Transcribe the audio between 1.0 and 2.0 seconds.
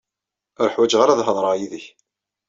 ara ad hedreɣ yid-k.